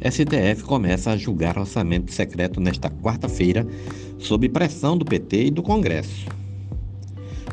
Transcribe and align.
STF 0.00 0.62
começa 0.62 1.10
a 1.10 1.16
julgar 1.16 1.58
orçamento 1.58 2.12
secreto 2.12 2.60
nesta 2.60 2.88
quarta-feira, 2.88 3.66
sob 4.18 4.48
pressão 4.48 4.96
do 4.96 5.04
PT 5.04 5.46
e 5.46 5.50
do 5.50 5.62
Congresso. 5.62 6.26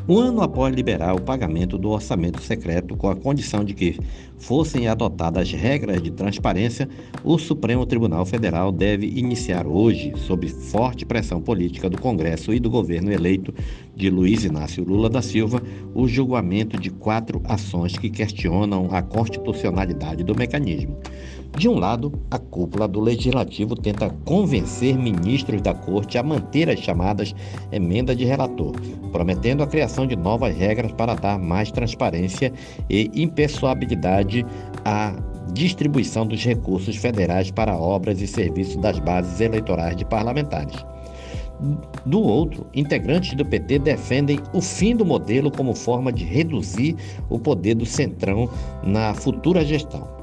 Um 0.07 0.19
ano 0.19 0.41
após 0.41 0.73
liberar 0.75 1.15
o 1.15 1.21
pagamento 1.21 1.79
do 1.79 1.89
orçamento 1.89 2.39
secreto 2.39 2.95
com 2.95 3.09
a 3.09 3.15
condição 3.15 3.63
de 3.63 3.73
que 3.73 3.97
fossem 4.37 4.87
adotadas 4.87 5.51
regras 5.51 5.99
de 5.99 6.11
transparência, 6.11 6.87
o 7.23 7.39
Supremo 7.39 7.87
Tribunal 7.87 8.23
Federal 8.23 8.71
deve 8.71 9.07
iniciar 9.07 9.65
hoje, 9.65 10.13
sob 10.15 10.47
forte 10.47 11.07
pressão 11.07 11.41
política 11.41 11.89
do 11.89 11.99
Congresso 11.99 12.53
e 12.53 12.59
do 12.59 12.69
governo 12.69 13.11
eleito 13.11 13.51
de 13.95 14.09
Luiz 14.09 14.43
Inácio 14.43 14.83
Lula 14.83 15.09
da 15.09 15.21
Silva, 15.21 15.61
o 15.93 16.07
julgamento 16.07 16.79
de 16.79 16.89
quatro 16.89 17.41
ações 17.45 17.97
que 17.97 18.09
questionam 18.09 18.89
a 18.91 19.01
constitucionalidade 19.01 20.23
do 20.23 20.35
mecanismo. 20.35 20.97
De 21.57 21.69
um 21.69 21.79
lado, 21.79 22.11
a 22.29 22.37
cúpula 22.37 22.85
do 22.87 22.99
Legislativo 22.99 23.75
tenta 23.75 24.09
convencer 24.25 24.97
ministros 24.97 25.61
da 25.61 25.73
Corte 25.73 26.17
a 26.17 26.23
manter 26.23 26.69
as 26.69 26.79
chamadas 26.79 27.33
emendas 27.71 28.17
de 28.17 28.25
relator, 28.25 28.73
prometendo 29.11 29.63
a 29.63 29.67
criação 29.67 30.05
de 30.05 30.17
novas 30.17 30.53
regras 30.55 30.91
para 30.91 31.15
dar 31.15 31.39
mais 31.39 31.71
transparência 31.71 32.51
e 32.89 33.09
impessoabilidade 33.15 34.45
à 34.83 35.15
distribuição 35.53 36.27
dos 36.27 36.43
recursos 36.43 36.97
federais 36.97 37.51
para 37.51 37.77
obras 37.77 38.19
e 38.19 38.27
serviços 38.27 38.75
das 38.77 38.99
bases 38.99 39.39
eleitorais 39.39 39.95
de 39.95 40.03
parlamentares. 40.03 40.75
Do 42.05 42.21
outro, 42.21 42.67
integrantes 42.73 43.33
do 43.33 43.45
PT 43.45 43.79
defendem 43.79 44.39
o 44.53 44.61
fim 44.61 44.95
do 44.95 45.05
modelo 45.05 45.49
como 45.49 45.73
forma 45.73 46.11
de 46.11 46.23
reduzir 46.25 46.95
o 47.29 47.39
poder 47.39 47.75
do 47.75 47.85
Centrão 47.85 48.49
na 48.83 49.13
futura 49.13 49.63
gestão. 49.63 50.14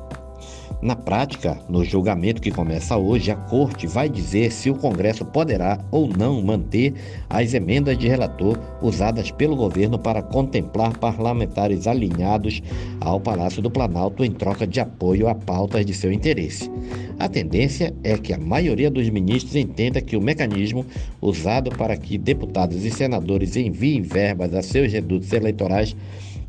Na 0.82 0.96
prática, 0.96 1.60
no 1.68 1.84
julgamento 1.84 2.42
que 2.42 2.50
começa 2.50 2.96
hoje, 2.96 3.30
a 3.30 3.36
Corte 3.36 3.86
vai 3.86 4.08
dizer 4.08 4.50
se 4.50 4.68
o 4.68 4.74
Congresso 4.74 5.24
poderá 5.24 5.78
ou 5.92 6.08
não 6.08 6.42
manter 6.42 6.92
as 7.30 7.54
emendas 7.54 7.96
de 7.96 8.08
relator 8.08 8.58
usadas 8.82 9.30
pelo 9.30 9.54
governo 9.54 9.96
para 9.96 10.20
contemplar 10.20 10.98
parlamentares 10.98 11.86
alinhados 11.86 12.60
ao 13.00 13.20
Palácio 13.20 13.62
do 13.62 13.70
Planalto 13.70 14.24
em 14.24 14.32
troca 14.32 14.66
de 14.66 14.80
apoio 14.80 15.28
a 15.28 15.36
pautas 15.36 15.86
de 15.86 15.94
seu 15.94 16.12
interesse. 16.12 16.68
A 17.16 17.28
tendência 17.28 17.94
é 18.02 18.18
que 18.18 18.32
a 18.32 18.38
maioria 18.38 18.90
dos 18.90 19.08
ministros 19.08 19.54
entenda 19.54 20.00
que 20.00 20.16
o 20.16 20.20
mecanismo 20.20 20.84
usado 21.20 21.70
para 21.70 21.96
que 21.96 22.18
deputados 22.18 22.84
e 22.84 22.90
senadores 22.90 23.54
enviem 23.54 24.02
verbas 24.02 24.52
a 24.52 24.60
seus 24.62 24.92
redutos 24.92 25.32
eleitorais 25.32 25.94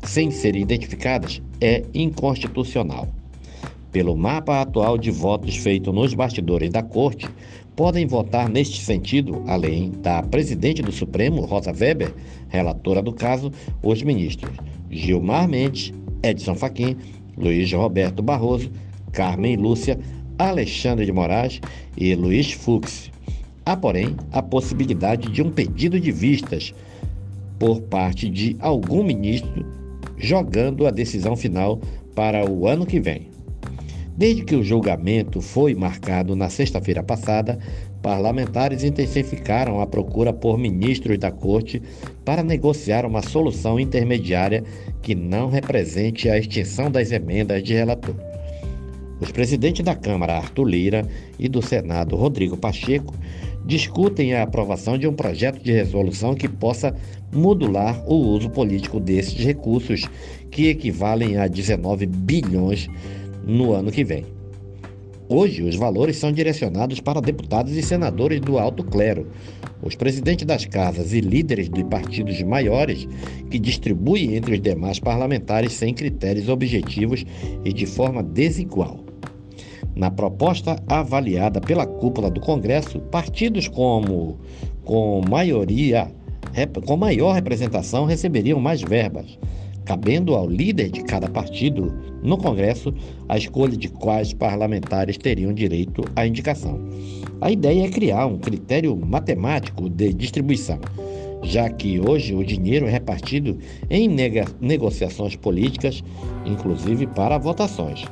sem 0.02 0.32
serem 0.32 0.62
identificadas 0.62 1.40
é 1.60 1.84
inconstitucional. 1.94 3.06
Pelo 3.94 4.16
mapa 4.16 4.60
atual 4.60 4.98
de 4.98 5.08
votos 5.12 5.56
feito 5.56 5.92
nos 5.92 6.14
bastidores 6.14 6.68
da 6.68 6.82
Corte, 6.82 7.28
podem 7.76 8.08
votar 8.08 8.48
neste 8.48 8.80
sentido, 8.80 9.44
além 9.46 9.92
da 10.02 10.20
presidente 10.20 10.82
do 10.82 10.90
Supremo, 10.90 11.42
Rosa 11.42 11.70
Weber, 11.70 12.12
relatora 12.48 13.00
do 13.00 13.12
caso, 13.12 13.52
os 13.80 14.02
ministros 14.02 14.50
Gilmar 14.90 15.48
Mendes, 15.48 15.94
Edson 16.24 16.56
Fachin, 16.56 16.96
Luiz 17.36 17.72
Roberto 17.72 18.20
Barroso, 18.20 18.68
Carmen 19.12 19.54
Lúcia, 19.54 19.96
Alexandre 20.40 21.06
de 21.06 21.12
Moraes 21.12 21.60
e 21.96 22.16
Luiz 22.16 22.50
Fux. 22.50 23.12
Há, 23.64 23.76
porém, 23.76 24.16
a 24.32 24.42
possibilidade 24.42 25.30
de 25.30 25.40
um 25.40 25.52
pedido 25.52 26.00
de 26.00 26.10
vistas 26.10 26.74
por 27.60 27.80
parte 27.82 28.28
de 28.28 28.56
algum 28.58 29.04
ministro, 29.04 29.64
jogando 30.16 30.84
a 30.84 30.90
decisão 30.90 31.36
final 31.36 31.80
para 32.12 32.44
o 32.44 32.66
ano 32.66 32.84
que 32.84 32.98
vem. 32.98 33.33
Desde 34.16 34.44
que 34.44 34.54
o 34.54 34.62
julgamento 34.62 35.40
foi 35.40 35.74
marcado 35.74 36.36
na 36.36 36.48
sexta-feira 36.48 37.02
passada, 37.02 37.58
parlamentares 38.00 38.84
intensificaram 38.84 39.80
a 39.80 39.86
procura 39.88 40.32
por 40.32 40.56
ministros 40.56 41.18
da 41.18 41.32
Corte 41.32 41.82
para 42.24 42.42
negociar 42.42 43.04
uma 43.04 43.22
solução 43.22 43.78
intermediária 43.80 44.62
que 45.02 45.16
não 45.16 45.50
represente 45.50 46.28
a 46.28 46.38
extinção 46.38 46.92
das 46.92 47.10
emendas 47.10 47.60
de 47.64 47.74
relator. 47.74 48.14
Os 49.20 49.32
presidentes 49.32 49.84
da 49.84 49.96
Câmara, 49.96 50.36
Arthur 50.36 50.64
Lira, 50.64 51.08
e 51.36 51.48
do 51.48 51.60
Senado, 51.60 52.14
Rodrigo 52.14 52.56
Pacheco, 52.56 53.14
discutem 53.64 54.34
a 54.34 54.42
aprovação 54.42 54.96
de 54.96 55.08
um 55.08 55.12
projeto 55.12 55.60
de 55.60 55.72
resolução 55.72 56.34
que 56.34 56.48
possa 56.48 56.94
modular 57.32 58.04
o 58.06 58.14
uso 58.14 58.50
político 58.50 59.00
desses 59.00 59.44
recursos, 59.44 60.06
que 60.50 60.68
equivalem 60.68 61.36
a 61.36 61.48
19 61.48 62.06
bilhões 62.06 62.88
no 63.46 63.72
ano 63.72 63.90
que 63.90 64.04
vem. 64.04 64.24
Hoje, 65.28 65.62
os 65.62 65.74
valores 65.74 66.18
são 66.18 66.30
direcionados 66.30 67.00
para 67.00 67.20
deputados 67.20 67.72
e 67.72 67.82
senadores 67.82 68.40
do 68.40 68.58
alto 68.58 68.84
clero, 68.84 69.26
os 69.82 69.94
presidentes 69.94 70.44
das 70.44 70.66
casas 70.66 71.14
e 71.14 71.20
líderes 71.20 71.70
de 71.70 71.82
partidos 71.82 72.42
maiores, 72.42 73.08
que 73.50 73.58
distribuem 73.58 74.36
entre 74.36 74.54
os 74.54 74.60
demais 74.60 75.00
parlamentares 75.00 75.72
sem 75.72 75.94
critérios 75.94 76.48
objetivos 76.48 77.24
e 77.64 77.72
de 77.72 77.86
forma 77.86 78.22
desigual. 78.22 79.00
Na 79.96 80.10
proposta 80.10 80.76
avaliada 80.86 81.60
pela 81.60 81.86
cúpula 81.86 82.30
do 82.30 82.40
Congresso, 82.40 83.00
partidos 83.00 83.66
como 83.66 84.38
com 84.84 85.22
maioria 85.26 86.10
com 86.86 86.96
maior 86.96 87.32
representação 87.32 88.04
receberiam 88.04 88.60
mais 88.60 88.80
verbas, 88.80 89.38
cabendo 89.84 90.34
ao 90.34 90.48
líder 90.48 90.90
de 90.90 91.02
cada 91.04 91.28
partido 91.28 91.94
no 92.22 92.38
Congresso 92.38 92.92
a 93.28 93.36
escolha 93.36 93.76
de 93.76 93.88
quais 93.88 94.32
parlamentares 94.32 95.18
teriam 95.18 95.52
direito 95.52 96.02
à 96.16 96.26
indicação. 96.26 96.80
A 97.40 97.50
ideia 97.50 97.86
é 97.86 97.90
criar 97.90 98.26
um 98.26 98.38
critério 98.38 98.96
matemático 98.96 99.88
de 99.88 100.12
distribuição, 100.14 100.78
já 101.42 101.68
que 101.68 102.00
hoje 102.00 102.34
o 102.34 102.44
dinheiro 102.44 102.86
é 102.86 102.90
repartido 102.90 103.58
em 103.90 104.08
negociações 104.60 105.36
políticas, 105.36 106.02
inclusive 106.46 107.06
para 107.08 107.38
votações. 107.38 108.04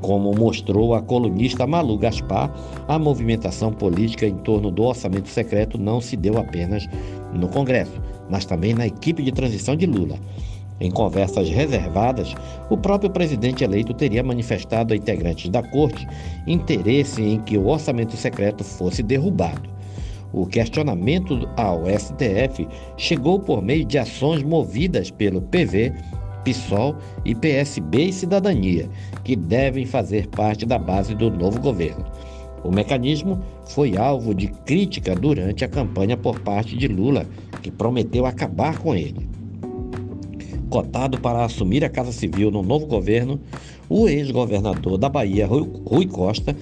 Como 0.00 0.34
mostrou 0.34 0.94
a 0.94 1.00
colunista 1.00 1.66
Malu 1.66 1.96
Gaspar, 1.96 2.54
a 2.86 2.98
movimentação 2.98 3.72
política 3.72 4.26
em 4.26 4.36
torno 4.36 4.70
do 4.70 4.82
orçamento 4.82 5.28
secreto 5.28 5.78
não 5.78 5.98
se 5.98 6.14
deu 6.14 6.36
apenas 6.36 6.86
no 7.32 7.48
Congresso, 7.48 8.00
mas 8.28 8.44
também 8.44 8.74
na 8.74 8.86
equipe 8.86 9.22
de 9.22 9.32
transição 9.32 9.74
de 9.74 9.86
Lula. 9.86 10.18
Em 10.80 10.90
conversas 10.90 11.48
reservadas, 11.48 12.34
o 12.68 12.76
próprio 12.76 13.10
presidente 13.10 13.62
eleito 13.62 13.94
teria 13.94 14.22
manifestado 14.22 14.92
a 14.92 14.96
integrantes 14.96 15.48
da 15.48 15.62
corte 15.62 16.06
interesse 16.46 17.22
em 17.22 17.40
que 17.40 17.56
o 17.56 17.68
orçamento 17.68 18.16
secreto 18.16 18.64
fosse 18.64 19.02
derrubado. 19.02 19.72
O 20.32 20.46
questionamento 20.46 21.48
ao 21.56 21.84
STF 21.86 22.66
chegou 22.96 23.38
por 23.38 23.62
meio 23.62 23.84
de 23.84 23.98
ações 23.98 24.42
movidas 24.42 25.10
pelo 25.12 25.40
PV, 25.40 25.92
PSOL 26.42 26.96
e 27.24 27.36
PSB 27.36 28.06
e 28.06 28.12
Cidadania, 28.12 28.90
que 29.22 29.36
devem 29.36 29.86
fazer 29.86 30.26
parte 30.26 30.66
da 30.66 30.76
base 30.76 31.14
do 31.14 31.30
novo 31.30 31.60
governo. 31.60 32.04
O 32.64 32.72
mecanismo 32.72 33.40
foi 33.66 33.96
alvo 33.96 34.34
de 34.34 34.48
crítica 34.48 35.14
durante 35.14 35.64
a 35.64 35.68
campanha 35.68 36.16
por 36.16 36.40
parte 36.40 36.76
de 36.76 36.88
Lula, 36.88 37.26
que 37.62 37.70
prometeu 37.70 38.26
acabar 38.26 38.78
com 38.78 38.94
ele 38.94 39.33
cotado 40.74 41.20
para 41.20 41.44
assumir 41.44 41.84
a 41.84 41.88
Casa 41.88 42.10
Civil 42.10 42.50
no 42.50 42.60
novo 42.60 42.84
governo, 42.84 43.38
o 43.88 44.08
ex-governador 44.08 44.98
da 44.98 45.08
Bahia, 45.08 45.46
Rui 45.46 46.04
Costa, 46.08 46.56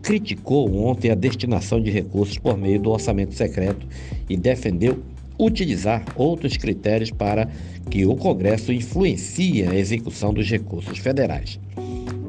criticou 0.00 0.74
ontem 0.74 1.10
a 1.10 1.14
destinação 1.14 1.78
de 1.78 1.90
recursos 1.90 2.38
por 2.38 2.56
meio 2.56 2.80
do 2.80 2.90
orçamento 2.90 3.34
secreto 3.34 3.86
e 4.26 4.38
defendeu 4.38 5.02
utilizar 5.38 6.02
outros 6.16 6.56
critérios 6.56 7.10
para 7.10 7.46
que 7.90 8.06
o 8.06 8.16
Congresso 8.16 8.72
influencie 8.72 9.62
a 9.64 9.74
execução 9.74 10.32
dos 10.32 10.48
recursos 10.48 10.96
federais. 10.96 11.60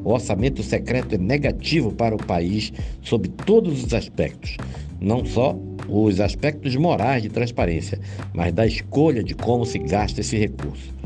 O 0.04 0.12
orçamento 0.12 0.62
secreto 0.62 1.14
é 1.14 1.18
negativo 1.18 1.90
para 1.90 2.14
o 2.14 2.22
país 2.22 2.70
sob 3.00 3.28
todos 3.28 3.82
os 3.82 3.94
aspectos, 3.94 4.58
não 5.00 5.24
só 5.24 5.58
os 5.88 6.20
aspectos 6.20 6.76
morais 6.76 7.22
de 7.22 7.30
transparência, 7.30 7.98
mas 8.34 8.52
da 8.52 8.66
escolha 8.66 9.24
de 9.24 9.34
como 9.34 9.64
se 9.64 9.78
gasta 9.78 10.20
esse 10.20 10.36
recurso. 10.36 10.99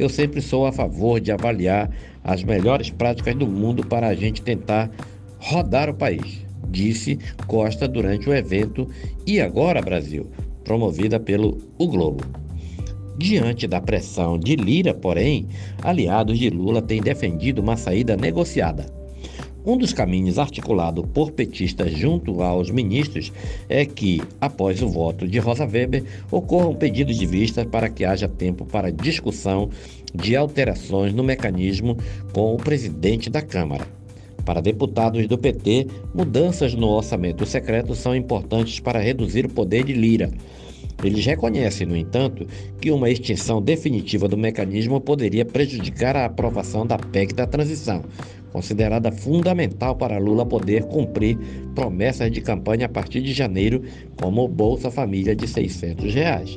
Eu 0.00 0.08
sempre 0.08 0.40
sou 0.40 0.64
a 0.64 0.72
favor 0.72 1.20
de 1.20 1.30
avaliar 1.30 1.90
as 2.24 2.42
melhores 2.42 2.88
práticas 2.88 3.34
do 3.34 3.46
mundo 3.46 3.86
para 3.86 4.08
a 4.08 4.14
gente 4.14 4.40
tentar 4.40 4.90
rodar 5.38 5.90
o 5.90 5.94
país, 5.94 6.40
disse 6.70 7.18
Costa 7.46 7.86
durante 7.86 8.26
o 8.26 8.34
evento 8.34 8.88
E 9.26 9.42
Agora 9.42 9.82
Brasil, 9.82 10.30
promovida 10.64 11.20
pelo 11.20 11.58
O 11.76 11.86
Globo. 11.86 12.24
Diante 13.18 13.66
da 13.66 13.78
pressão 13.78 14.38
de 14.38 14.56
Lira, 14.56 14.94
porém, 14.94 15.46
aliados 15.82 16.38
de 16.38 16.48
Lula 16.48 16.80
têm 16.80 17.02
defendido 17.02 17.58
uma 17.60 17.76
saída 17.76 18.16
negociada. 18.16 18.99
Um 19.70 19.76
dos 19.76 19.92
caminhos 19.92 20.36
articulado 20.36 21.06
por 21.06 21.30
petistas 21.30 21.92
junto 21.92 22.42
aos 22.42 22.72
ministros 22.72 23.32
é 23.68 23.86
que, 23.86 24.20
após 24.40 24.82
o 24.82 24.88
voto 24.88 25.28
de 25.28 25.38
Rosa 25.38 25.64
Weber, 25.64 26.02
ocorram 26.28 26.74
pedidos 26.74 27.16
de 27.16 27.24
vista 27.24 27.64
para 27.64 27.88
que 27.88 28.04
haja 28.04 28.26
tempo 28.26 28.66
para 28.66 28.90
discussão 28.90 29.70
de 30.12 30.34
alterações 30.34 31.14
no 31.14 31.22
mecanismo 31.22 31.96
com 32.32 32.52
o 32.52 32.56
presidente 32.56 33.30
da 33.30 33.42
Câmara. 33.42 33.86
Para 34.44 34.60
deputados 34.60 35.28
do 35.28 35.38
PT, 35.38 35.86
mudanças 36.12 36.74
no 36.74 36.88
orçamento 36.88 37.46
secreto 37.46 37.94
são 37.94 38.12
importantes 38.16 38.80
para 38.80 38.98
reduzir 38.98 39.46
o 39.46 39.50
poder 39.50 39.84
de 39.84 39.92
Lira. 39.92 40.32
Eles 41.02 41.24
reconhecem, 41.24 41.86
no 41.86 41.96
entanto, 41.96 42.46
que 42.80 42.90
uma 42.90 43.08
extinção 43.08 43.62
definitiva 43.62 44.28
do 44.28 44.36
mecanismo 44.36 45.00
poderia 45.00 45.44
prejudicar 45.44 46.14
a 46.14 46.26
aprovação 46.26 46.86
da 46.86 46.98
PEC 46.98 47.34
da 47.34 47.46
transição, 47.46 48.02
considerada 48.52 49.10
fundamental 49.10 49.96
para 49.96 50.18
Lula 50.18 50.44
poder 50.44 50.84
cumprir 50.84 51.38
promessas 51.74 52.30
de 52.30 52.40
campanha 52.42 52.86
a 52.86 52.88
partir 52.88 53.22
de 53.22 53.32
janeiro, 53.32 53.82
como 54.20 54.44
o 54.44 54.48
Bolsa 54.48 54.90
Família 54.90 55.34
de 55.34 55.48
600 55.48 56.12
reais. 56.12 56.56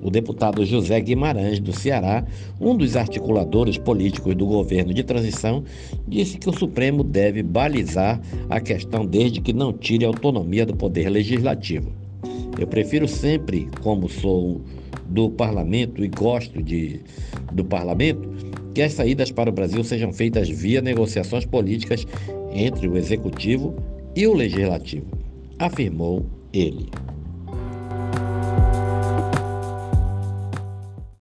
O 0.00 0.10
deputado 0.10 0.66
José 0.66 1.00
Guimarães, 1.00 1.58
do 1.58 1.72
Ceará, 1.72 2.26
um 2.60 2.76
dos 2.76 2.94
articuladores 2.94 3.78
políticos 3.78 4.34
do 4.36 4.44
governo 4.44 4.92
de 4.92 5.02
transição, 5.02 5.64
disse 6.06 6.36
que 6.36 6.48
o 6.48 6.52
Supremo 6.52 7.02
deve 7.02 7.42
balizar 7.42 8.20
a 8.50 8.60
questão 8.60 9.06
desde 9.06 9.40
que 9.40 9.54
não 9.54 9.72
tire 9.72 10.04
a 10.04 10.08
autonomia 10.08 10.66
do 10.66 10.76
poder 10.76 11.08
legislativo. 11.08 12.03
Eu 12.58 12.66
prefiro 12.66 13.08
sempre, 13.08 13.68
como 13.82 14.08
sou 14.08 14.60
do 15.06 15.30
parlamento 15.30 16.04
e 16.04 16.08
gosto 16.08 16.62
de, 16.62 17.00
do 17.52 17.64
parlamento, 17.64 18.28
que 18.74 18.82
as 18.82 18.92
saídas 18.92 19.30
para 19.30 19.50
o 19.50 19.52
Brasil 19.52 19.82
sejam 19.84 20.12
feitas 20.12 20.48
via 20.48 20.80
negociações 20.80 21.44
políticas 21.44 22.06
entre 22.52 22.88
o 22.88 22.96
executivo 22.96 23.74
e 24.14 24.26
o 24.26 24.34
legislativo, 24.34 25.06
afirmou 25.58 26.24
ele. 26.52 26.88